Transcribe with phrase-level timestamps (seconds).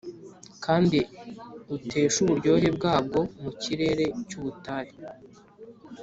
[0.65, 0.99] kandi
[1.75, 4.93] uteshe uburyohe bwabwo mukirere cyubutayu.